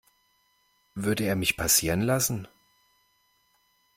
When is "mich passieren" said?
1.35-2.01